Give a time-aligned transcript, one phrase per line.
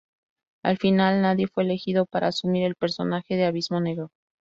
[0.63, 4.09] Al final nadie fue elegido para asumir el personaje de Abismo Negro.